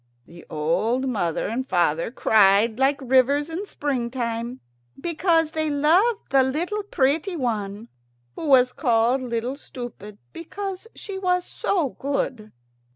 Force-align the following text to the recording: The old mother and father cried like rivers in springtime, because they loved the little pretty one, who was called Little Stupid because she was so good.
The 0.25 0.43
old 0.49 1.07
mother 1.07 1.47
and 1.47 1.69
father 1.69 2.09
cried 2.09 2.79
like 2.79 2.99
rivers 3.01 3.51
in 3.51 3.67
springtime, 3.67 4.59
because 4.99 5.51
they 5.51 5.69
loved 5.69 6.31
the 6.31 6.41
little 6.41 6.81
pretty 6.81 7.35
one, 7.35 7.87
who 8.35 8.47
was 8.47 8.71
called 8.73 9.21
Little 9.21 9.55
Stupid 9.57 10.17
because 10.33 10.87
she 10.95 11.19
was 11.19 11.45
so 11.45 11.89
good. 11.89 12.51